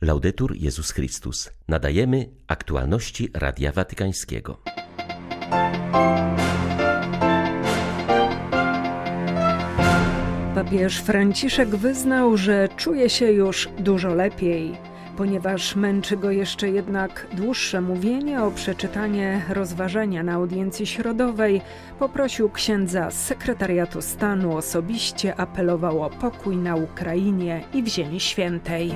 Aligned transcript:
Laudetur 0.00 0.56
Jezus 0.56 0.90
Chrystus. 0.90 1.50
Nadajemy 1.68 2.26
aktualności 2.46 3.28
Radia 3.34 3.72
Watykańskiego. 3.72 4.62
Papież 10.54 10.98
Franciszek 11.00 11.68
wyznał, 11.68 12.36
że 12.36 12.68
czuje 12.76 13.10
się 13.10 13.32
już 13.32 13.68
dużo 13.78 14.14
lepiej. 14.14 14.76
Ponieważ 15.16 15.76
męczy 15.76 16.16
go 16.16 16.30
jeszcze 16.30 16.70
jednak 16.70 17.26
dłuższe 17.32 17.80
mówienie 17.80 18.42
o 18.42 18.50
przeczytanie 18.50 19.42
rozważania 19.48 20.22
na 20.22 20.32
audiencji 20.32 20.86
środowej, 20.86 21.60
poprosił 21.98 22.50
księdza 22.50 23.10
z 23.10 23.24
sekretariatu 23.24 24.02
stanu 24.02 24.56
osobiście 24.56 25.36
apelował 25.36 26.02
o 26.02 26.10
pokój 26.10 26.56
na 26.56 26.76
Ukrainie 26.76 27.64
i 27.74 27.82
w 27.82 27.88
Ziemi 27.88 28.20
Świętej. 28.20 28.94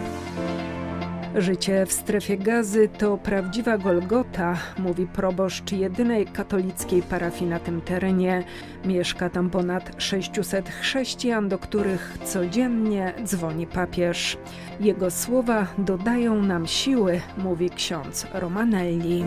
Życie 1.37 1.87
w 1.87 1.93
strefie 1.93 2.39
gazy 2.39 2.89
to 2.99 3.19
prawdziwa 3.19 3.79
Golgota, 3.79 4.57
mówi 4.79 5.07
proboszcz 5.07 5.73
jedynej 5.73 6.27
katolickiej 6.27 7.03
parafii 7.03 7.51
na 7.51 7.59
tym 7.59 7.81
terenie. 7.81 8.45
Mieszka 8.85 9.31
tam 9.31 9.51
ponad 9.51 10.03
600 10.03 10.69
chrześcijan, 10.69 11.49
do 11.49 11.59
których 11.59 12.19
codziennie 12.25 13.13
dzwoni 13.25 13.67
papież. 13.67 14.37
Jego 14.81 15.11
słowa 15.11 15.67
dodają 15.79 16.43
nam 16.43 16.67
siły, 16.67 17.21
mówi 17.39 17.71
ksiądz 17.71 18.27
Romanelli. 18.35 19.25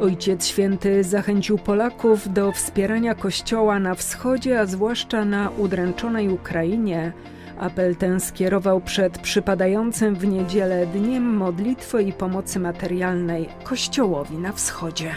Ojciec 0.00 0.46
Święty 0.46 1.04
zachęcił 1.04 1.58
Polaków 1.58 2.32
do 2.32 2.52
wspierania 2.52 3.14
Kościoła 3.14 3.78
na 3.78 3.94
wschodzie, 3.94 4.60
a 4.60 4.66
zwłaszcza 4.66 5.24
na 5.24 5.50
udręczonej 5.50 6.28
Ukrainie. 6.28 7.12
Apel 7.58 7.96
ten 7.96 8.20
skierował 8.20 8.80
przed 8.80 9.18
przypadającym 9.18 10.14
w 10.14 10.26
niedzielę 10.26 10.86
dniem 10.86 11.36
modlitwy 11.36 12.02
i 12.02 12.12
pomocy 12.12 12.60
materialnej 12.60 13.48
Kościołowi 13.64 14.38
na 14.38 14.52
wschodzie. 14.52 15.10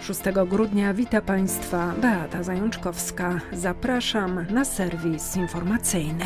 6 0.00 0.20
grudnia 0.46 0.94
wita 0.94 1.20
Państwa 1.20 1.94
Beata 2.02 2.42
Zajączkowska. 2.42 3.40
Zapraszam 3.52 4.46
na 4.50 4.64
serwis 4.64 5.36
informacyjny. 5.36 6.24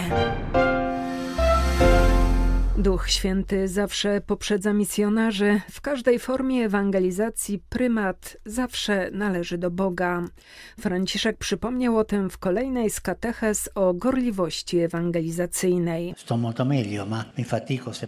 Duch 2.79 3.11
Święty 3.11 3.69
zawsze 3.69 4.21
poprzedza 4.21 4.73
misjonarzy. 4.73 5.61
W 5.71 5.81
każdej 5.81 6.19
formie 6.19 6.65
ewangelizacji 6.65 7.59
prymat 7.69 8.37
zawsze 8.47 9.11
należy 9.13 9.59
do 9.59 9.71
Boga. 9.71 10.23
Franciszek 10.81 11.37
przypomniał 11.37 11.99
o 11.99 12.05
tym 12.05 12.31
w 12.31 12.39
kolejnej 12.39 12.91
z 12.91 13.01
kateches 13.01 13.69
o 13.75 13.95
gorliwości 13.95 14.79
ewangelizacyjnej. 14.79 16.15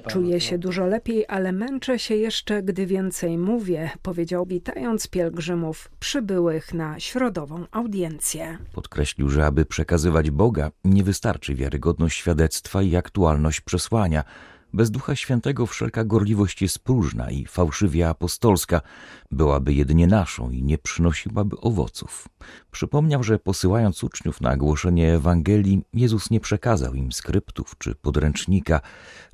Czuję 0.08 0.40
się 0.40 0.58
dużo 0.58 0.86
lepiej, 0.86 1.24
ale 1.28 1.52
męczę 1.52 1.98
się 1.98 2.14
jeszcze, 2.14 2.62
gdy 2.62 2.86
więcej 2.86 3.38
mówię, 3.38 3.90
powiedział 4.02 4.46
witając 4.46 5.08
pielgrzymów 5.08 5.90
przybyłych 6.00 6.74
na 6.74 7.00
środową 7.00 7.64
audiencję. 7.70 8.58
Podkreślił, 8.72 9.28
że 9.28 9.46
aby 9.46 9.66
przekazywać 9.66 10.30
Boga, 10.30 10.70
nie 10.84 11.04
wystarczy 11.04 11.54
wiarygodność 11.54 12.18
świadectwa 12.18 12.82
i 12.82 12.96
aktualność 12.96 13.60
przesłania– 13.60 14.24
bez 14.72 14.90
Ducha 14.90 15.16
Świętego 15.16 15.66
wszelka 15.66 16.04
gorliwość 16.04 16.62
jest 16.62 16.78
próżna 16.78 17.30
i 17.30 17.46
fałszywie 17.46 18.08
apostolska, 18.08 18.80
byłaby 19.30 19.74
jedynie 19.74 20.06
naszą 20.06 20.50
i 20.50 20.62
nie 20.62 20.78
przynosiłaby 20.78 21.56
owoców. 21.60 22.28
Przypomniał, 22.70 23.22
że 23.22 23.38
posyłając 23.38 24.04
uczniów 24.04 24.40
na 24.40 24.56
głoszenie 24.56 25.14
Ewangelii, 25.14 25.82
Jezus 25.94 26.30
nie 26.30 26.40
przekazał 26.40 26.94
im 26.94 27.12
skryptów 27.12 27.74
czy 27.78 27.94
podręcznika, 27.94 28.80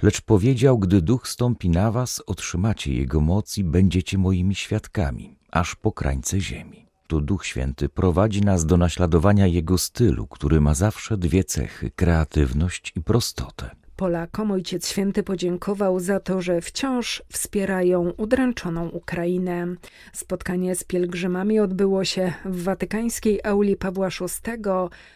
lecz 0.02 0.20
powiedział, 0.20 0.78
gdy 0.78 1.02
Duch 1.02 1.28
stąpi 1.28 1.70
na 1.70 1.90
was, 1.90 2.22
otrzymacie 2.26 2.94
Jego 2.94 3.20
moc 3.20 3.58
i 3.58 3.64
będziecie 3.64 4.18
moimi 4.18 4.54
świadkami, 4.54 5.36
aż 5.50 5.74
po 5.74 5.92
krańce 5.92 6.40
ziemi 6.40 6.92
to 7.12 7.20
Duch 7.20 7.46
Święty 7.46 7.88
prowadzi 7.88 8.40
nas 8.40 8.66
do 8.66 8.76
naśladowania 8.76 9.46
Jego 9.46 9.78
stylu, 9.78 10.26
który 10.26 10.60
ma 10.60 10.74
zawsze 10.74 11.16
dwie 11.18 11.44
cechy 11.44 11.90
kreatywność 11.90 12.92
i 12.96 13.02
prostotę. 13.02 13.81
Polakom 13.96 14.50
Ojciec 14.50 14.88
Święty 14.88 15.22
podziękował 15.22 16.00
za 16.00 16.20
to, 16.20 16.42
że 16.42 16.60
wciąż 16.60 17.22
wspierają 17.32 18.10
udręczoną 18.10 18.88
Ukrainę. 18.88 19.66
Spotkanie 20.12 20.74
z 20.74 20.84
pielgrzymami 20.84 21.60
odbyło 21.60 22.04
się 22.04 22.32
w 22.44 22.62
watykańskiej 22.62 23.40
auli 23.44 23.76
Pawła 23.76 24.08
VI. 24.08 24.52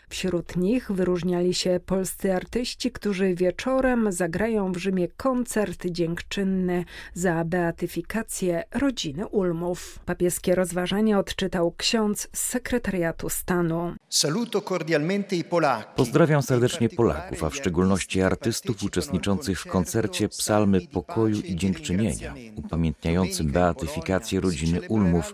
Wśród 0.09 0.56
nich 0.56 0.93
wyróżniali 0.93 1.55
się 1.55 1.81
polscy 1.87 2.34
artyści, 2.34 2.93
którzy 2.93 3.34
wieczorem 3.34 4.12
zagrają 4.12 4.72
w 4.72 4.77
Rzymie 4.77 5.09
koncert 5.09 5.87
dziękczynny 5.87 6.84
za 7.15 7.44
beatyfikację 7.44 8.65
rodziny 8.75 9.27
Ulmów. 9.27 9.99
Papieskie 10.05 10.55
rozważanie 10.55 11.19
odczytał 11.19 11.75
ksiądz 11.77 12.28
z 12.33 12.41
sekretariatu 12.41 13.28
stanu. 13.28 13.94
Pozdrawiam 15.97 16.43
serdecznie 16.43 16.88
Polaków, 16.88 17.44
a 17.44 17.50
w 17.50 17.56
szczególności 17.56 18.23
artystów 18.23 18.83
uczestniczących 18.83 19.61
w 19.61 19.67
koncercie 19.67 20.28
Psalmy 20.28 20.81
Pokoju 20.81 21.41
i 21.41 21.56
Dziękczynienia, 21.56 22.34
upamiętniającym 22.56 23.53
beatyfikację 23.53 24.41
rodziny 24.41 24.81
Ulmów. 24.88 25.33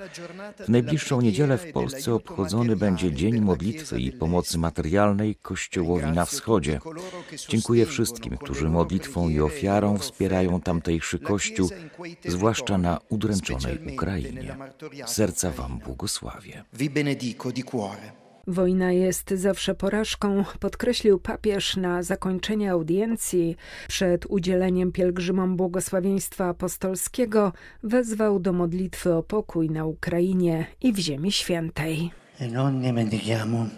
W 0.59 0.69
najbliższą 0.69 1.21
niedzielę 1.21 1.59
w 1.59 1.73
Polsce 1.73 2.15
obchodzony 2.15 2.77
będzie 2.77 3.13
Dzień 3.13 3.41
Modlitwy 3.41 4.01
i 4.01 4.13
Pomocy 4.13 4.62
materialnej 4.63 5.35
Kościołowi 5.35 6.11
na 6.21 6.25
wschodzie. 6.25 6.81
Dziękuję 7.49 7.87
wszystkim, 7.87 8.37
którzy 8.37 8.69
modlitwą 8.69 9.29
i 9.29 9.41
ofiarą 9.41 9.99
wspierają 9.99 10.61
tamtejszy 10.61 11.19
Kościół, 11.19 11.69
zwłaszcza 12.25 12.79
na 12.79 12.99
udręczonej 13.09 13.79
Ukrainie. 13.95 14.57
Serca 15.07 15.51
Wam 15.51 15.79
błogosławię. 15.79 16.65
Wojna 18.47 18.93
jest 18.93 19.31
zawsze 19.31 19.75
porażką, 19.75 20.45
podkreślił 20.61 21.19
papież 21.19 21.77
na 21.77 22.03
zakończenie 22.03 22.71
audiencji. 22.71 23.57
Przed 23.89 24.27
udzieleniem 24.27 24.93
pielgrzymom 24.93 25.57
błogosławieństwa 25.57 26.49
apostolskiego 26.49 27.53
wezwał 27.83 28.41
do 28.41 28.53
modlitwy 28.53 29.15
o 29.15 29.23
pokój 29.23 29.71
na 29.71 29.85
Ukrainie 29.85 30.67
i 30.81 30.93
w 30.93 30.99
Ziemi 30.99 31.33
Świętej. 31.33 32.22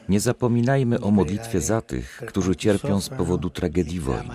Nie 0.09 0.21
zapominajmy 0.21 1.01
o 1.01 1.11
modlitwie 1.11 1.61
za 1.61 1.81
tych, 1.81 2.23
którzy 2.27 2.57
cierpią 2.57 3.01
z 3.01 3.09
powodu 3.09 3.51
tragedii 3.51 4.01
wojny, 4.01 4.35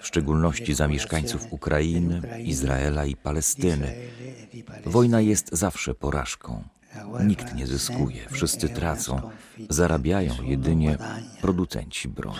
w 0.00 0.06
szczególności 0.06 0.74
za 0.74 0.88
mieszkańców 0.88 1.46
Ukrainy, 1.50 2.20
Izraela 2.38 3.04
i 3.04 3.16
Palestyny. 3.16 3.94
Wojna 4.86 5.20
jest 5.20 5.48
zawsze 5.52 5.94
porażką. 5.94 6.62
Nikt 7.24 7.54
nie 7.54 7.66
zyskuje, 7.66 8.28
wszyscy 8.30 8.68
tracą, 8.68 9.30
zarabiają 9.68 10.34
jedynie 10.42 10.98
producenci 11.40 12.08
broni. 12.08 12.36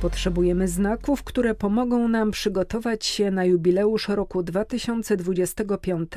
Potrzebujemy 0.00 0.68
znaków, 0.68 1.22
które 1.24 1.54
pomogą 1.54 2.08
nam 2.08 2.30
przygotować 2.30 3.06
się 3.06 3.30
na 3.30 3.44
jubileusz 3.44 4.08
roku 4.08 4.42
2025 4.42 6.12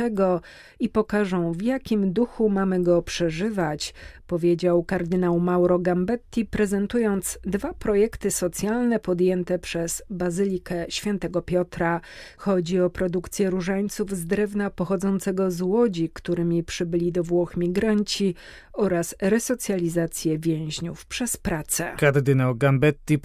i 0.80 0.90
pokażą, 0.90 1.52
w 1.52 1.62
jakim 1.62 2.14
duchu 2.14 2.50
mamy 2.50 2.84
go 2.84 3.02
przeżywać, 3.02 3.94
powiedział 4.28 4.84
kardynał 4.84 5.40
Mauro 5.40 5.80
Gambetti, 5.80 6.46
prezentując 6.46 7.40
dwa 7.44 7.74
projekty 7.74 8.32
socjalne 8.32 9.00
podjęte 9.00 9.60
przez 9.60 10.04
Bazylikę 10.10 10.86
Świętego 10.90 11.42
Piotra. 11.42 12.02
Chodzi 12.38 12.80
o 12.80 12.90
produkcję 12.90 13.50
różańców 13.50 14.12
z 14.12 14.26
drewna 14.26 14.70
pochodzącego 14.70 15.52
z 15.52 15.62
łodzi, 15.62 16.10
którymi 16.14 16.64
przybyli 16.64 17.12
do 17.12 17.24
Włoch 17.24 17.58
migranci 17.58 18.36
oraz 18.74 19.16
resocjalizację 19.22 20.40
więźniów 20.40 21.06
przez 21.06 21.38
pracę. 21.38 21.94
Kardynał 21.98 22.56
Gambetti 22.56 23.20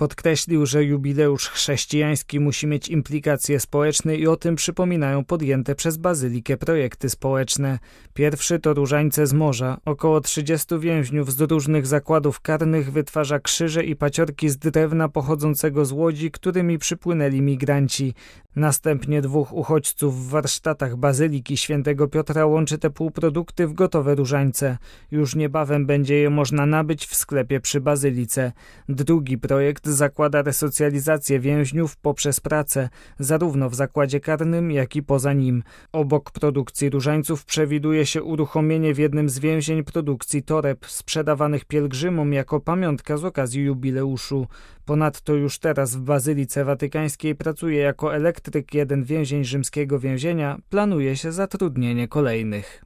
podkreślił, 0.46 0.66
że 0.66 0.84
jubileusz 0.84 1.48
chrześcijański 1.48 2.40
musi 2.40 2.66
mieć 2.66 2.88
implikacje 2.88 3.60
społeczne 3.60 4.16
i 4.16 4.26
o 4.26 4.36
tym 4.36 4.56
przypominają 4.56 5.24
podjęte 5.24 5.74
przez 5.74 5.96
Bazylikę 5.96 6.56
projekty 6.56 7.10
społeczne. 7.10 7.78
Pierwszy 8.14 8.58
to 8.58 8.74
różańce 8.74 9.26
z 9.26 9.32
morza. 9.32 9.78
Około 9.84 10.20
30 10.20 10.78
więźniów 10.78 11.32
z 11.32 11.40
różnych 11.40 11.86
zakładów 11.86 12.40
karnych 12.40 12.92
wytwarza 12.92 13.40
krzyże 13.40 13.84
i 13.84 13.96
paciorki 13.96 14.48
z 14.48 14.56
drewna 14.56 15.08
pochodzącego 15.08 15.84
z 15.84 15.92
łodzi, 15.92 16.30
którymi 16.30 16.78
przypłynęli 16.78 17.42
migranci. 17.42 18.14
Następnie 18.56 19.22
dwóch 19.22 19.52
uchodźców 19.52 20.26
w 20.26 20.28
warsztatach 20.28 20.96
Bazyliki 20.96 21.56
Świętego 21.56 22.08
Piotra 22.08 22.46
łączy 22.46 22.78
te 22.78 22.90
półprodukty 22.90 23.66
w 23.66 23.72
gotowe 23.72 24.14
różańce. 24.14 24.78
Już 25.10 25.34
niebawem 25.34 25.86
będzie 25.86 26.14
je 26.14 26.30
można 26.30 26.66
nabyć 26.66 27.06
w 27.06 27.14
sklepie 27.14 27.60
przy 27.60 27.80
Bazylice. 27.80 28.52
Drugi 28.88 29.38
projekt 29.38 29.86
zakłada 29.86 30.35
zakłada 30.36 30.50
resocjalizację 30.50 31.40
więźniów 31.40 31.96
poprzez 31.96 32.40
pracę, 32.40 32.88
zarówno 33.18 33.70
w 33.70 33.74
zakładzie 33.74 34.20
karnym, 34.20 34.70
jak 34.70 34.96
i 34.96 35.02
poza 35.02 35.32
nim. 35.32 35.62
Obok 35.92 36.30
produkcji 36.30 36.90
różańców 36.90 37.44
przewiduje 37.44 38.06
się 38.06 38.22
uruchomienie 38.22 38.94
w 38.94 38.98
jednym 38.98 39.28
z 39.28 39.38
więzień 39.38 39.84
produkcji 39.84 40.42
toreb 40.42 40.86
sprzedawanych 40.86 41.64
pielgrzymom 41.64 42.32
jako 42.32 42.60
pamiątka 42.60 43.16
z 43.16 43.24
okazji 43.24 43.62
jubileuszu. 43.62 44.46
Ponadto 44.84 45.34
już 45.34 45.58
teraz 45.58 45.96
w 45.96 46.00
Bazylice 46.00 46.64
Watykańskiej 46.64 47.34
pracuje 47.34 47.78
jako 47.78 48.14
elektryk 48.14 48.74
jeden 48.74 49.04
więzień 49.04 49.44
rzymskiego 49.44 49.98
więzienia, 49.98 50.58
planuje 50.70 51.16
się 51.16 51.32
zatrudnienie 51.32 52.08
kolejnych. 52.08 52.84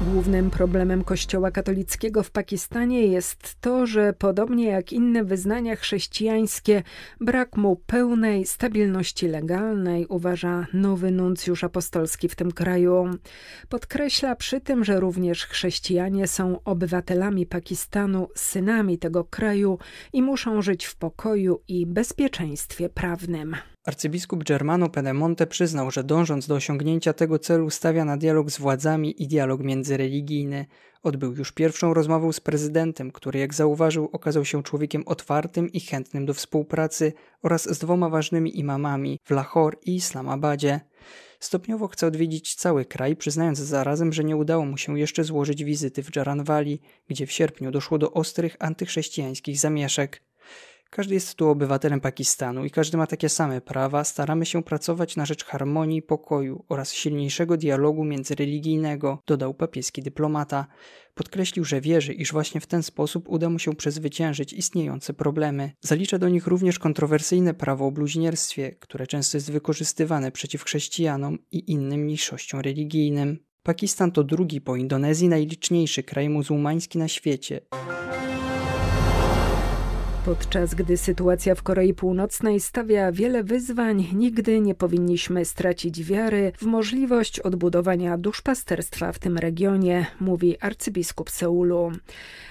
Głównym 0.00 0.50
problemem 0.50 1.04
Kościoła 1.04 1.50
katolickiego 1.50 2.22
w 2.22 2.30
Pakistanie 2.30 3.06
jest 3.06 3.60
to, 3.60 3.86
że 3.86 4.12
podobnie 4.12 4.66
jak 4.66 4.92
inne 4.92 5.24
wyznania 5.24 5.76
chrześcijańskie, 5.76 6.82
brak 7.20 7.56
mu 7.56 7.76
pełnej 7.76 8.46
stabilności 8.46 9.28
legalnej, 9.28 10.06
uważa 10.06 10.66
nowy 10.72 11.10
nuncjusz 11.10 11.64
apostolski 11.64 12.28
w 12.28 12.34
tym 12.34 12.52
kraju. 12.52 13.10
Podkreśla 13.68 14.36
przy 14.36 14.60
tym, 14.60 14.84
że 14.84 15.00
również 15.00 15.46
chrześcijanie 15.46 16.28
są 16.28 16.62
obywatelami 16.64 17.46
Pakistanu, 17.46 18.28
synami 18.34 18.98
tego 18.98 19.24
kraju 19.24 19.78
i 20.12 20.22
muszą 20.22 20.62
żyć 20.62 20.84
w 20.84 20.96
pokoju 20.96 21.60
i 21.68 21.86
bezpieczeństwie 21.86 22.88
prawnym. 22.88 23.56
Arcybiskup 23.84 24.44
Germano 24.44 24.88
Pedemonte 24.88 25.46
przyznał, 25.46 25.90
że 25.90 26.04
dążąc 26.04 26.46
do 26.46 26.54
osiągnięcia 26.54 27.12
tego 27.12 27.38
celu 27.38 27.70
stawia 27.70 28.04
na 28.04 28.16
dialog 28.16 28.50
z 28.50 28.58
władzami 28.58 29.22
i 29.22 29.28
dialog 29.28 29.60
międzyreligijny. 29.60 30.66
Odbył 31.02 31.32
już 31.32 31.52
pierwszą 31.52 31.94
rozmowę 31.94 32.32
z 32.32 32.40
prezydentem, 32.40 33.10
który 33.10 33.38
jak 33.38 33.54
zauważył 33.54 34.08
okazał 34.12 34.44
się 34.44 34.62
człowiekiem 34.62 35.02
otwartym 35.06 35.72
i 35.72 35.80
chętnym 35.80 36.26
do 36.26 36.34
współpracy 36.34 37.12
oraz 37.42 37.74
z 37.74 37.78
dwoma 37.78 38.08
ważnymi 38.08 38.58
imamami 38.58 39.18
w 39.24 39.30
Lahore 39.30 39.76
i 39.84 39.94
Islamabadzie. 39.94 40.80
Stopniowo 41.40 41.88
chce 41.88 42.06
odwiedzić 42.06 42.54
cały 42.54 42.84
kraj, 42.84 43.16
przyznając 43.16 43.58
zarazem, 43.58 44.12
że 44.12 44.24
nie 44.24 44.36
udało 44.36 44.64
mu 44.64 44.76
się 44.76 44.98
jeszcze 44.98 45.24
złożyć 45.24 45.64
wizyty 45.64 46.02
w 46.02 46.16
Jaranwali, 46.16 46.80
gdzie 47.08 47.26
w 47.26 47.32
sierpniu 47.32 47.70
doszło 47.70 47.98
do 47.98 48.12
ostrych 48.12 48.56
antychrześcijańskich 48.58 49.58
zamieszek. 49.58 50.29
Każdy 50.90 51.14
jest 51.14 51.34
tu 51.34 51.48
obywatelem 51.48 52.00
Pakistanu 52.00 52.64
i 52.64 52.70
każdy 52.70 52.96
ma 52.96 53.06
takie 53.06 53.28
same 53.28 53.60
prawa. 53.60 54.04
Staramy 54.04 54.46
się 54.46 54.62
pracować 54.62 55.16
na 55.16 55.26
rzecz 55.26 55.44
harmonii, 55.44 56.02
pokoju 56.02 56.64
oraz 56.68 56.92
silniejszego 56.92 57.56
dialogu 57.56 58.04
międzyreligijnego, 58.04 59.22
dodał 59.26 59.54
papieski 59.54 60.02
dyplomata. 60.02 60.66
Podkreślił, 61.14 61.64
że 61.64 61.80
wierzy, 61.80 62.12
iż 62.12 62.32
właśnie 62.32 62.60
w 62.60 62.66
ten 62.66 62.82
sposób 62.82 63.28
uda 63.28 63.50
mu 63.50 63.58
się 63.58 63.74
przezwyciężyć 63.74 64.52
istniejące 64.52 65.14
problemy. 65.14 65.72
Zalicza 65.80 66.18
do 66.18 66.28
nich 66.28 66.46
również 66.46 66.78
kontrowersyjne 66.78 67.54
prawo 67.54 67.86
o 67.86 67.90
bluźnierstwie, 67.90 68.70
które 68.70 69.06
często 69.06 69.36
jest 69.36 69.52
wykorzystywane 69.52 70.32
przeciw 70.32 70.64
chrześcijanom 70.64 71.38
i 71.50 71.72
innym 71.72 72.00
mniejszościom 72.00 72.60
religijnym. 72.60 73.38
Pakistan 73.62 74.12
to 74.12 74.24
drugi 74.24 74.60
po 74.60 74.76
Indonezji 74.76 75.28
najliczniejszy 75.28 76.02
kraj 76.02 76.28
muzułmański 76.28 76.98
na 76.98 77.08
świecie. 77.08 77.60
Podczas 80.24 80.74
gdy 80.74 80.96
sytuacja 80.96 81.54
w 81.54 81.62
Korei 81.62 81.94
Północnej 81.94 82.60
stawia 82.60 83.12
wiele 83.12 83.44
wyzwań, 83.44 84.06
nigdy 84.14 84.60
nie 84.60 84.74
powinniśmy 84.74 85.44
stracić 85.44 86.04
wiary 86.04 86.52
w 86.56 86.62
możliwość 86.62 87.40
odbudowania 87.40 88.18
duszpasterstwa 88.18 89.12
w 89.12 89.18
tym 89.18 89.38
regionie, 89.38 90.06
mówi 90.20 90.58
arcybiskup 90.60 91.30
Seulu. 91.30 91.92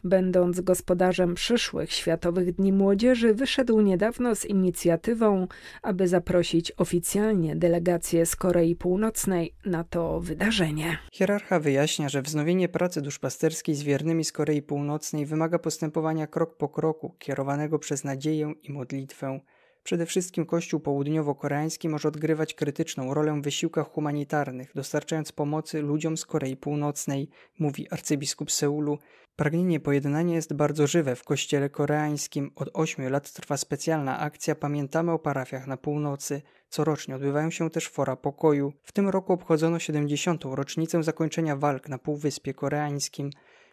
Będąc 0.04 0.62
gospodarzem 0.62 1.36
przyszłych 1.36 1.92
Światowych 1.92 2.56
Dni 2.56 2.74
Młodzieży, 2.74 3.34
wyszedł 3.34 3.82
niedawno 3.82 4.36
z 4.36 4.46
inicjatywą, 4.46 5.48
aby 5.82 6.08
zaprosić 6.08 6.72
oficjalnie 6.78 7.56
delegację 7.56 8.26
z 8.26 8.36
Korei 8.36 8.76
Północnej 8.76 9.54
na 9.66 9.84
to 9.84 10.20
wydarzenie. 10.20 10.98
Hierarcha 11.12 11.60
wyjaśnia, 11.60 12.10
że 12.10 12.22
wznowienie 12.22 12.70
pracy 12.70 13.02
duszpasterskiej 13.02 13.76
z 13.76 13.84
wiernymi 13.84 14.26
z 14.26 14.32
Korei 14.32 14.62
Północnej 14.62 15.26
wymaga 15.26 15.60
postępowania 15.60 16.28
krok 16.28 16.58
po 16.58 16.70
kroku, 16.70 17.16
kierowanego 17.20 17.69
przez 17.78 18.04
nadzieję 18.04 18.54
i 18.64 18.72
modlitwę. 18.72 19.40
Przede 19.84 20.06
wszystkim 20.06 20.46
Kościół 20.46 20.80
południowo-koreański 20.80 21.90
może 21.90 22.08
odgrywać 22.08 22.54
krytyczną 22.54 23.14
rolę 23.14 23.40
w 23.42 23.44
wysiłkach 23.44 23.92
humanitarnych, 23.92 24.72
dostarczając 24.76 25.32
pomocy 25.32 25.82
ludziom 25.82 26.18
z 26.18 26.26
Korei 26.26 26.58
Północnej, 26.58 27.30
mówi 27.60 27.88
arcybiskup 27.92 28.52
Seulu. 28.52 28.98
Pragnienie 29.36 29.80
pojednania 29.80 30.36
jest 30.36 30.54
bardzo 30.54 30.88
żywe 30.88 31.16
w 31.16 31.24
kościele 31.24 31.70
koreańskim. 31.70 32.52
Od 32.56 32.70
ośmiu 32.74 33.10
lat 33.10 33.32
trwa 33.32 33.58
specjalna 33.58 34.20
akcja 34.20 34.56
Pamiętamy 34.56 35.12
o 35.12 35.20
parafiach 35.20 35.68
na 35.68 35.78
północy. 35.78 36.42
Corocznie 36.70 37.16
odbywają 37.16 37.52
się 37.52 37.70
też 37.70 37.88
fora 37.88 38.16
pokoju. 38.16 38.74
W 38.84 38.92
tym 38.92 39.10
roku 39.10 39.34
obchodzono 39.34 39.80
70. 39.80 40.44
rocznicę 40.46 41.04
zakończenia 41.04 41.56
walk 41.56 41.90
na 41.90 41.98
Półwyspie 41.98 42.54
Koreańskim. 42.54 43.30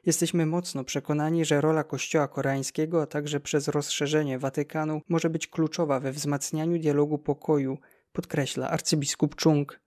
Jesteśmy 0.06 0.46
mocno 0.46 0.84
przekonani, 0.84 1.44
że 1.44 1.60
rola 1.60 1.84
Kościoła 1.84 2.28
koreańskiego, 2.28 3.02
a 3.02 3.06
także 3.06 3.40
przez 3.40 3.68
rozszerzenie 3.68 4.38
Watykanu 4.38 5.00
może 5.08 5.30
być 5.30 5.46
kluczowa 5.46 6.00
we 6.00 6.12
wzmacnianiu 6.12 6.78
dialogu 6.78 7.18
pokoju, 7.18 7.78
podkreśla 8.12 8.70
arcybiskup 8.70 9.36
Chung. 9.42 9.80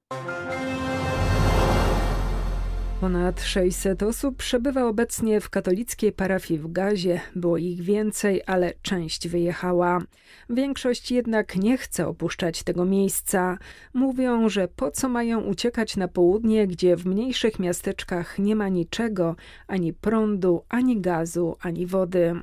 Ponad 2.99 3.41
600 3.41 4.03
osób 4.03 4.37
przebywa 4.37 4.85
obecnie 4.85 5.41
w 5.41 5.49
katolickiej 5.49 6.11
parafii 6.11 6.59
w 6.59 6.71
Gazie. 6.71 7.21
Było 7.35 7.57
ich 7.57 7.81
więcej, 7.81 8.41
ale 8.45 8.73
część 8.81 9.27
wyjechała. 9.27 9.99
Większość 10.49 11.11
jednak 11.11 11.55
nie 11.55 11.77
chce 11.77 12.07
opuszczać 12.07 12.63
tego 12.63 12.85
miejsca. 12.85 13.57
Mówią, 13.93 14.49
że 14.49 14.67
po 14.67 14.91
co 14.91 15.09
mają 15.09 15.41
uciekać 15.41 15.97
na 15.97 16.07
południe, 16.07 16.67
gdzie 16.67 16.95
w 16.95 17.05
mniejszych 17.05 17.59
miasteczkach 17.59 18.39
nie 18.39 18.55
ma 18.55 18.69
niczego, 18.69 19.35
ani 19.67 19.93
prądu, 19.93 20.63
ani 20.69 21.01
gazu, 21.01 21.55
ani 21.61 21.85
wody. 21.85 22.33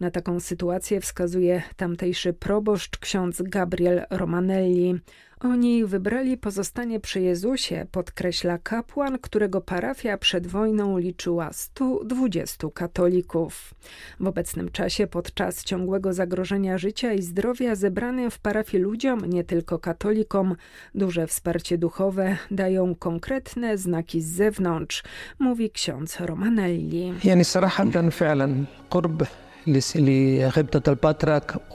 Na 0.00 0.10
taką 0.10 0.40
sytuację 0.40 1.00
wskazuje 1.00 1.62
tamtejszy 1.76 2.32
proboszcz 2.32 2.98
ksiądz 2.98 3.42
Gabriel 3.42 4.04
Romanelli. 4.10 5.00
Oni 5.40 5.84
wybrali 5.84 6.36
pozostanie 6.36 7.00
przy 7.00 7.20
Jezusie, 7.20 7.86
podkreśla 7.92 8.58
kapłan, 8.58 9.18
którego 9.18 9.60
parafia 9.60 10.18
przed 10.18 10.46
wojną 10.46 10.98
liczyła 10.98 11.52
120 11.52 12.68
katolików. 12.74 13.74
W 14.20 14.26
obecnym 14.26 14.70
czasie, 14.70 15.06
podczas 15.06 15.64
ciągłego 15.64 16.12
zagrożenia 16.12 16.78
życia 16.78 17.12
i 17.12 17.22
zdrowia, 17.22 17.74
zebranym 17.74 18.30
w 18.30 18.38
parafii 18.38 18.82
ludziom, 18.82 19.20
nie 19.26 19.44
tylko 19.44 19.78
katolikom, 19.78 20.56
duże 20.94 21.26
wsparcie 21.26 21.78
duchowe 21.78 22.36
dają 22.50 22.94
konkretne 22.94 23.78
znaki 23.78 24.20
z 24.20 24.26
zewnątrz, 24.26 25.02
mówi 25.38 25.70
ksiądz 25.70 26.20
Romanelli. 26.20 27.14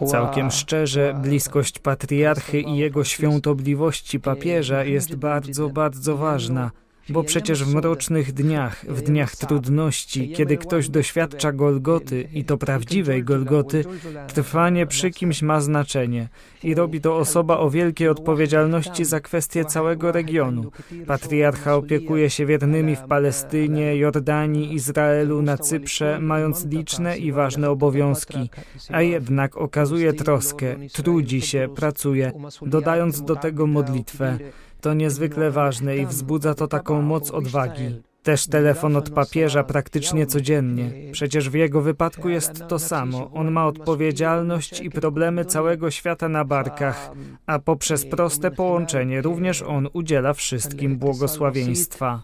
Całkiem 0.07 0.51
szczerze, 0.51 1.19
bliskość 1.23 1.79
patriarchy 1.79 2.61
i 2.61 2.77
jego 2.77 3.03
świątobliwości 3.03 4.19
papieża 4.19 4.83
jest 4.83 5.15
bardzo, 5.15 5.69
bardzo 5.69 6.17
ważna. 6.17 6.71
Bo 7.09 7.23
przecież 7.23 7.63
w 7.63 7.75
mrocznych 7.75 8.33
dniach, 8.33 8.85
w 8.89 9.01
dniach 9.01 9.35
trudności, 9.35 10.31
kiedy 10.31 10.57
ktoś 10.57 10.89
doświadcza 10.89 11.51
Golgoty 11.51 12.27
i 12.33 12.45
to 12.45 12.57
prawdziwej 12.57 13.23
Golgoty, 13.23 13.85
trwanie 14.33 14.85
przy 14.85 15.11
kimś 15.11 15.41
ma 15.41 15.61
znaczenie 15.61 16.29
i 16.63 16.75
robi 16.75 17.01
to 17.01 17.17
osoba 17.17 17.57
o 17.57 17.69
wielkiej 17.69 18.07
odpowiedzialności 18.07 19.05
za 19.05 19.19
kwestie 19.19 19.65
całego 19.65 20.11
regionu. 20.11 20.71
Patriarcha 21.07 21.75
opiekuje 21.75 22.29
się 22.29 22.45
wiernymi 22.45 22.95
w 22.95 23.01
Palestynie, 23.01 23.95
Jordanii, 23.95 24.73
Izraelu, 24.73 25.41
na 25.41 25.57
Cyprze, 25.57 26.19
mając 26.21 26.65
liczne 26.65 27.17
i 27.17 27.31
ważne 27.31 27.69
obowiązki, 27.69 28.49
a 28.89 29.01
jednak 29.01 29.57
okazuje 29.57 30.13
troskę, 30.13 30.75
trudzi 30.93 31.41
się, 31.41 31.67
pracuje, 31.75 32.31
dodając 32.61 33.21
do 33.21 33.35
tego 33.35 33.67
modlitwę. 33.67 34.39
To 34.83 34.93
niezwykle 34.93 35.51
ważne 35.51 35.97
i 35.97 36.05
wzbudza 36.05 36.53
to 36.53 36.67
taką 36.67 37.01
moc 37.01 37.31
odwagi. 37.31 38.01
Też 38.23 38.47
telefon 38.47 38.95
od 38.95 39.09
papieża 39.09 39.63
praktycznie 39.63 40.25
codziennie. 40.25 40.91
Przecież 41.11 41.49
w 41.49 41.53
jego 41.53 41.81
wypadku 41.81 42.29
jest 42.29 42.67
to 42.67 42.79
samo. 42.79 43.31
On 43.33 43.51
ma 43.51 43.67
odpowiedzialność 43.67 44.81
i 44.81 44.89
problemy 44.89 45.45
całego 45.45 45.91
świata 45.91 46.29
na 46.29 46.45
barkach, 46.45 47.11
a 47.45 47.59
poprzez 47.59 48.05
proste 48.05 48.51
połączenie 48.51 49.21
również 49.21 49.61
on 49.61 49.87
udziela 49.93 50.33
wszystkim 50.33 50.97
błogosławieństwa. 50.97 52.21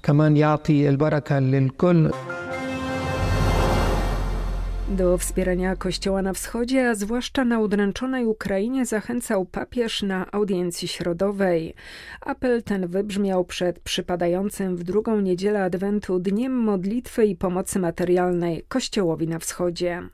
Do 4.90 5.18
wspierania 5.18 5.76
Kościoła 5.76 6.22
na 6.22 6.34
wschodzie, 6.34 6.90
a 6.90 6.96
zwłaszcza 6.96 7.46
na 7.46 7.60
udręczonej 7.60 8.26
Ukrainie, 8.26 8.86
zachęcał 8.86 9.46
papież 9.46 10.04
na 10.04 10.32
audiencji 10.32 10.88
środowej. 10.88 11.74
Apel 12.22 12.64
ten 12.64 12.88
wybrzmiał 12.88 13.46
przed 13.46 13.80
przypadającym 13.80 14.78
w 14.78 14.84
drugą 14.84 15.22
niedzielę 15.22 15.64
Adwentu 15.64 16.20
Dniem 16.20 16.54
Modlitwy 16.54 17.26
i 17.26 17.36
Pomocy 17.36 17.80
Materialnej 17.80 18.64
Kościołowi 18.68 19.28
na 19.28 19.40
wschodzie. 19.40 20.10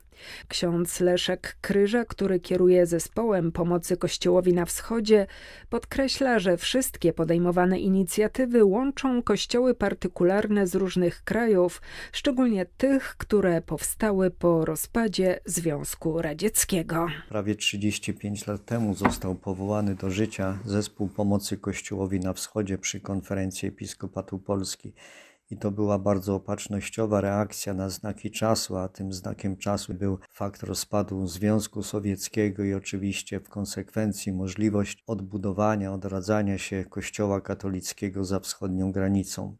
Ksiądz 0.48 1.00
Leszek 1.00 1.56
Kryża, 1.60 2.04
który 2.04 2.40
kieruje 2.40 2.86
zespołem 2.86 3.52
pomocy 3.52 3.96
Kościołowi 3.96 4.54
na 4.54 4.64
Wschodzie, 4.64 5.26
podkreśla, 5.70 6.38
że 6.38 6.56
wszystkie 6.56 7.12
podejmowane 7.12 7.80
inicjatywy 7.80 8.64
łączą 8.64 9.22
kościoły 9.22 9.74
partykularne 9.74 10.66
z 10.66 10.74
różnych 10.74 11.24
krajów, 11.24 11.82
szczególnie 12.12 12.66
tych, 12.66 13.16
które 13.18 13.62
powstały 13.62 14.30
po 14.30 14.64
rozpadzie 14.64 15.40
Związku 15.44 16.22
Radzieckiego. 16.22 17.06
Prawie 17.28 17.54
35 17.54 18.46
lat 18.46 18.64
temu 18.64 18.94
został 18.94 19.34
powołany 19.34 19.94
do 19.94 20.10
życia 20.10 20.58
zespół 20.64 21.08
pomocy 21.08 21.56
Kościołowi 21.58 22.20
na 22.20 22.32
Wschodzie 22.32 22.78
przy 22.78 23.00
konferencji 23.00 23.68
Episkopatu 23.68 24.38
Polski. 24.38 24.92
I 25.50 25.56
to 25.56 25.70
była 25.70 25.98
bardzo 25.98 26.34
opatrznościowa 26.34 27.20
reakcja 27.20 27.74
na 27.74 27.90
znaki 27.90 28.30
czasu, 28.30 28.76
a 28.76 28.88
tym 28.88 29.12
znakiem 29.12 29.56
czasu 29.56 29.94
był 29.94 30.18
fakt 30.30 30.62
rozpadu 30.62 31.26
Związku 31.26 31.82
Sowieckiego 31.82 32.64
i 32.64 32.74
oczywiście 32.74 33.40
w 33.40 33.48
konsekwencji 33.48 34.32
możliwość 34.32 35.04
odbudowania, 35.06 35.92
odradzania 35.92 36.58
się 36.58 36.84
Kościoła 36.84 37.40
katolickiego 37.40 38.24
za 38.24 38.40
wschodnią 38.40 38.92
granicą. 38.92 39.56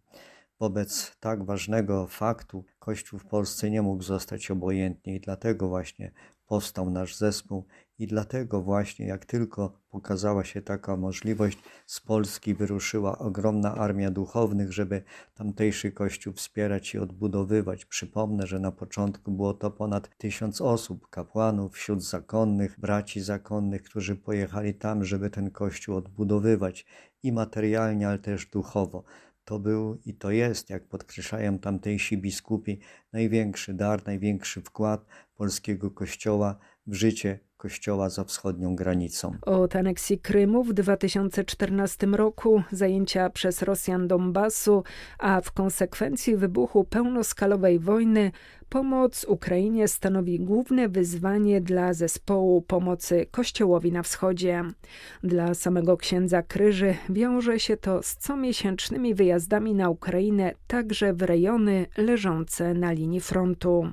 Wobec 0.60 1.16
tak 1.20 1.44
ważnego 1.44 2.06
faktu 2.06 2.64
Kościół 2.78 3.18
w 3.18 3.26
Polsce 3.26 3.70
nie 3.70 3.82
mógł 3.82 4.02
zostać 4.02 4.50
obojętny 4.50 5.14
i 5.14 5.20
dlatego 5.20 5.68
właśnie 5.68 6.12
powstał 6.46 6.90
nasz 6.90 7.16
zespół 7.16 7.64
i 7.98 8.06
dlatego 8.06 8.62
właśnie 8.62 9.06
jak 9.06 9.24
tylko 9.24 9.72
pokazała 9.90 10.44
się 10.44 10.62
taka 10.62 10.96
możliwość, 10.96 11.58
z 11.86 12.00
Polski 12.00 12.54
wyruszyła 12.54 13.18
ogromna 13.18 13.74
armia 13.74 14.10
duchownych, 14.10 14.72
żeby 14.72 15.02
tamtejszy 15.34 15.92
kościół 15.92 16.32
wspierać 16.32 16.94
i 16.94 16.98
odbudowywać. 16.98 17.84
Przypomnę, 17.84 18.46
że 18.46 18.58
na 18.58 18.72
początku 18.72 19.32
było 19.32 19.54
to 19.54 19.70
ponad 19.70 20.16
tysiąc 20.18 20.60
osób, 20.60 21.08
kapłanów, 21.10 21.74
wśród 21.74 22.04
zakonnych, 22.04 22.80
braci 22.80 23.20
zakonnych, 23.20 23.82
którzy 23.82 24.16
pojechali 24.16 24.74
tam, 24.74 25.04
żeby 25.04 25.30
ten 25.30 25.50
kościół 25.50 25.96
odbudowywać 25.96 26.86
i 27.22 27.32
materialnie, 27.32 28.08
ale 28.08 28.18
też 28.18 28.46
duchowo. 28.46 29.04
To 29.46 29.58
był 29.58 29.98
i 30.04 30.14
to 30.14 30.30
jest, 30.30 30.70
jak 30.70 30.88
podkreślają 30.88 31.58
tamtejsi 31.58 32.18
biskupi, 32.18 32.80
największy 33.12 33.74
dar, 33.74 34.06
największy 34.06 34.62
wkład 34.62 35.06
polskiego 35.36 35.90
kościoła 35.90 36.58
w 36.86 36.94
życie 36.94 37.38
kościoła 37.56 38.10
za 38.10 38.24
wschodnią 38.24 38.76
granicą. 38.76 39.34
Od 39.42 39.76
aneksji 39.76 40.18
Krymu 40.18 40.64
w 40.64 40.72
2014 40.72 42.06
roku, 42.06 42.62
zajęcia 42.72 43.30
przez 43.30 43.62
Rosjan 43.62 44.08
Donbasu, 44.08 44.82
a 45.18 45.40
w 45.40 45.52
konsekwencji 45.52 46.36
wybuchu 46.36 46.84
pełnoskalowej 46.84 47.78
wojny, 47.78 48.32
pomoc 48.68 49.24
Ukrainie 49.28 49.88
stanowi 49.88 50.40
główne 50.40 50.88
wyzwanie 50.88 51.60
dla 51.60 51.92
zespołu 51.92 52.62
pomocy 52.62 53.26
Kościołowi 53.30 53.92
na 53.92 54.02
Wschodzie. 54.02 54.62
Dla 55.22 55.54
samego 55.54 55.96
księdza 55.96 56.42
Kryży 56.42 56.94
wiąże 57.08 57.60
się 57.60 57.76
to 57.76 58.02
z 58.02 58.16
comiesięcznymi 58.16 59.14
wyjazdami 59.14 59.74
na 59.74 59.90
Ukrainę, 59.90 60.52
także 60.66 61.12
w 61.12 61.22
rejony 61.22 61.86
leżące 61.96 62.74
na 62.74 62.92
linii 62.92 63.20
frontu. 63.20 63.88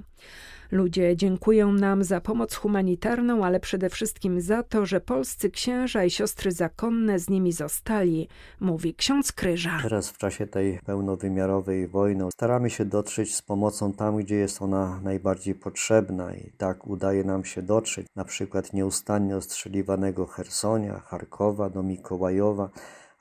Ludzie 0.73 1.17
dziękują 1.17 1.71
nam 1.71 2.03
za 2.03 2.21
pomoc 2.21 2.55
humanitarną, 2.55 3.45
ale 3.45 3.59
przede 3.59 3.89
wszystkim 3.89 4.41
za 4.41 4.63
to, 4.63 4.85
że 4.85 5.01
polscy 5.01 5.51
księża 5.51 6.03
i 6.03 6.09
siostry 6.09 6.51
zakonne 6.51 7.19
z 7.19 7.29
nimi 7.29 7.51
zostali, 7.51 8.27
mówi 8.59 8.95
ksiądz 8.95 9.31
Kryża. 9.31 9.79
Teraz 9.83 10.09
w 10.09 10.17
czasie 10.17 10.47
tej 10.47 10.79
pełnowymiarowej 10.85 11.87
wojny 11.87 12.31
staramy 12.31 12.69
się 12.69 12.85
dotrzeć 12.85 13.35
z 13.35 13.41
pomocą 13.41 13.93
tam, 13.93 14.17
gdzie 14.17 14.35
jest 14.35 14.61
ona 14.61 14.99
najbardziej 15.03 15.55
potrzebna 15.55 16.35
i 16.35 16.51
tak 16.57 16.87
udaje 16.87 17.23
nam 17.23 17.45
się 17.45 17.61
dotrzeć, 17.61 18.07
na 18.15 18.25
przykład 18.25 18.73
nieustannie 18.73 19.37
ostrzeliwanego 19.37 20.25
Hersonia, 20.25 20.99
Charkowa 20.99 21.69
do 21.69 21.83
Mikołajowa, 21.83 22.69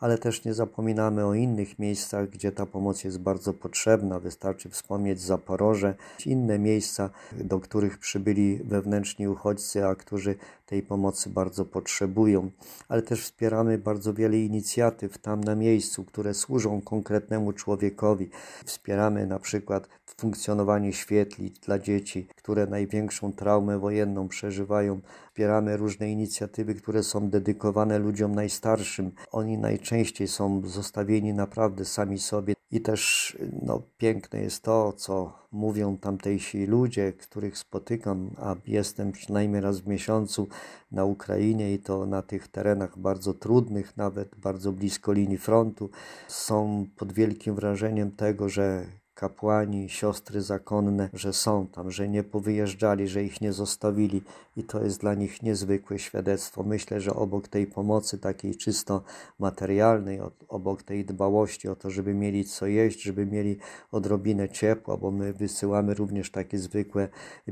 ale 0.02 0.18
też 0.18 0.44
nie 0.44 0.54
zapominamy 0.54 1.26
o 1.26 1.34
innych 1.34 1.78
miejscach, 1.78 2.28
gdzie 2.28 2.52
ta 2.52 2.66
pomoc 2.66 3.04
jest 3.04 3.18
bardzo 3.18 3.54
potrzebna. 3.54 4.20
Wystarczy 4.20 4.70
wspomnieć 4.70 5.20
Zaporoże, 5.20 5.94
inne 6.26 6.58
miejsca, 6.58 7.10
do 7.32 7.60
których 7.60 7.98
przybyli 7.98 8.60
wewnętrzni 8.64 9.28
uchodźcy, 9.28 9.86
a 9.86 9.94
którzy 9.94 10.36
tej 10.66 10.82
pomocy 10.82 11.30
bardzo 11.30 11.64
potrzebują. 11.64 12.50
Ale 12.88 13.02
też 13.02 13.22
wspieramy 13.22 13.78
bardzo 13.78 14.14
wiele 14.14 14.38
inicjatyw 14.38 15.18
tam 15.18 15.44
na 15.44 15.54
miejscu, 15.54 16.04
które 16.04 16.34
służą 16.34 16.80
konkretnemu 16.80 17.52
człowiekowi. 17.52 18.30
Wspieramy 18.64 19.26
na 19.26 19.38
przykład 19.38 19.88
funkcjonowanie 20.20 20.92
świetlic 20.92 21.58
dla 21.58 21.78
dzieci, 21.78 22.28
które 22.36 22.66
największą 22.66 23.32
traumę 23.32 23.78
wojenną 23.78 24.28
przeżywają. 24.28 25.00
Wspieramy 25.26 25.76
różne 25.76 26.10
inicjatywy, 26.10 26.74
które 26.74 27.02
są 27.02 27.30
dedykowane 27.30 27.98
ludziom 27.98 28.34
najstarszym. 28.34 29.12
Oni 29.30 29.58
najczęściej 29.58 30.28
są 30.28 30.62
zostawieni 30.64 31.34
naprawdę 31.34 31.84
sami 31.84 32.18
sobie. 32.18 32.54
I 32.70 32.80
też 32.80 33.36
no, 33.62 33.82
piękne 33.98 34.40
jest 34.40 34.62
to, 34.62 34.92
co 34.92 35.32
mówią 35.52 35.98
tamtejsi 35.98 36.66
ludzie, 36.66 37.12
których 37.12 37.58
spotykam, 37.58 38.30
a 38.38 38.54
jestem 38.66 39.12
przynajmniej 39.12 39.60
raz 39.60 39.80
w 39.80 39.86
miesiącu 39.86 40.48
na 40.90 41.04
Ukrainie 41.04 41.74
i 41.74 41.78
to 41.78 42.06
na 42.06 42.22
tych 42.22 42.48
terenach 42.48 42.98
bardzo 42.98 43.34
trudnych, 43.34 43.96
nawet 43.96 44.36
bardzo 44.36 44.72
blisko 44.72 45.12
linii 45.12 45.38
frontu. 45.38 45.90
Są 46.28 46.86
pod 46.96 47.12
wielkim 47.12 47.54
wrażeniem 47.54 48.10
tego, 48.10 48.48
że 48.48 48.86
kapłani, 49.22 49.88
siostry 49.88 50.42
zakonne, 50.42 51.08
że 51.12 51.32
są 51.32 51.66
tam, 51.66 51.90
że 51.90 52.08
nie 52.08 52.22
powyjeżdżali, 52.24 53.08
że 53.08 53.24
ich 53.24 53.40
nie 53.40 53.52
zostawili 53.52 54.22
i 54.56 54.64
to 54.64 54.84
jest 54.84 55.00
dla 55.00 55.14
nich 55.14 55.42
niezwykłe 55.42 55.98
świadectwo. 55.98 56.62
Myślę, 56.62 57.00
że 57.00 57.14
obok 57.14 57.48
tej 57.48 57.66
pomocy 57.66 58.18
takiej 58.18 58.56
czysto 58.56 59.02
materialnej, 59.38 60.20
obok 60.48 60.82
tej 60.82 61.04
dbałości 61.04 61.68
o 61.68 61.76
to, 61.76 61.90
żeby 61.90 62.14
mieli 62.14 62.44
co 62.44 62.66
jeść, 62.66 63.02
żeby 63.02 63.26
mieli 63.26 63.56
odrobinę 63.92 64.48
ciepła, 64.48 64.96
bo 64.96 65.10
my 65.10 65.32
wysyłamy 65.32 65.94
również 65.94 66.30
takie 66.30 66.58
zwykłe 66.58 67.08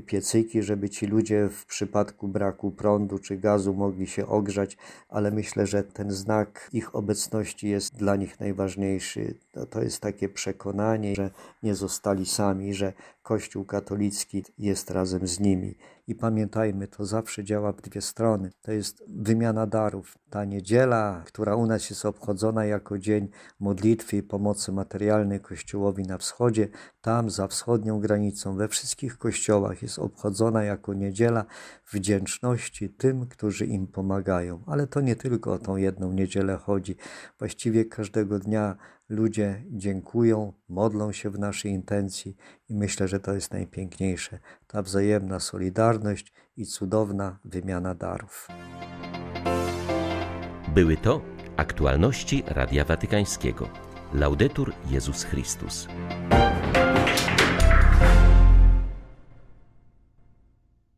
piecyki, 0.06 0.62
żeby 0.62 0.90
ci 0.90 1.06
ludzie 1.06 1.48
w 1.48 1.66
przypadku 1.66 2.28
braku 2.28 2.70
prądu 2.70 3.18
czy 3.18 3.36
gazu 3.36 3.74
mogli 3.74 4.06
się 4.06 4.26
ogrzać, 4.26 4.76
ale 5.08 5.30
myślę, 5.30 5.66
że 5.66 5.84
ten 5.84 6.10
znak 6.10 6.70
ich 6.72 6.94
obecności 6.94 7.68
jest 7.68 7.96
dla 7.96 8.16
nich 8.16 8.40
najważniejszy. 8.40 9.34
To 9.70 9.82
jest 9.82 10.00
takie 10.00 10.28
przekonanie, 10.28 11.14
że 11.16 11.30
nie 11.62 11.74
zostali 11.74 12.26
sami, 12.26 12.74
że 12.74 12.92
Kościół 13.22 13.64
katolicki 13.64 14.44
jest 14.58 14.90
razem 14.90 15.26
z 15.26 15.40
nimi. 15.40 15.74
I 16.06 16.14
pamiętajmy, 16.14 16.88
to 16.88 17.06
zawsze 17.06 17.44
działa 17.44 17.72
w 17.72 17.80
dwie 17.80 18.00
strony. 18.00 18.50
To 18.62 18.72
jest 18.72 19.04
wymiana 19.08 19.66
darów. 19.66 20.18
Ta 20.30 20.44
niedziela, 20.44 21.22
która 21.26 21.56
u 21.56 21.66
nas 21.66 21.90
jest 21.90 22.04
obchodzona 22.04 22.64
jako 22.64 22.98
dzień 22.98 23.28
modlitwy 23.60 24.16
i 24.16 24.22
pomocy 24.22 24.72
materialnej 24.72 25.40
Kościołowi 25.40 26.02
na 26.02 26.18
wschodzie, 26.18 26.68
tam 27.00 27.30
za 27.30 27.46
wschodnią 27.48 28.00
granicą, 28.00 28.56
we 28.56 28.68
wszystkich 28.68 29.18
kościołach 29.18 29.82
jest 29.82 29.98
obchodzona 29.98 30.64
jako 30.64 30.94
niedziela 30.94 31.44
wdzięczności 31.92 32.90
tym, 32.90 33.26
którzy 33.26 33.66
im 33.66 33.86
pomagają. 33.86 34.62
Ale 34.66 34.86
to 34.86 35.00
nie 35.00 35.16
tylko 35.16 35.52
o 35.52 35.58
tą 35.58 35.76
jedną 35.76 36.12
niedzielę 36.12 36.56
chodzi. 36.56 36.96
Właściwie 37.38 37.84
każdego 37.84 38.38
dnia 38.38 38.76
ludzie 39.10 39.64
dziękują, 39.70 40.52
modlą 40.68 41.12
się 41.12 41.30
w 41.30 41.38
naszej 41.38 41.72
intencji 41.72 42.36
i 42.68 42.74
myślę, 42.74 43.08
że 43.08 43.20
to 43.20 43.34
jest 43.34 43.52
najpiękniejsze 43.52 44.38
ta 44.66 44.82
wzajemna 44.82 45.40
solidarność 45.40 46.32
i 46.56 46.66
cudowna 46.66 47.38
wymiana 47.44 47.94
darów. 47.94 48.48
Były 50.74 50.96
to 50.96 51.20
aktualności 51.56 52.42
Radia 52.46 52.84
Watykańskiego. 52.84 53.68
Laudetur 54.14 54.72
Jezus 54.90 55.24
Chrystus. 55.24 55.88